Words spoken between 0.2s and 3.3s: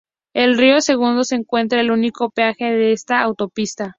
En Río Segundo se encuentra el único peaje de esta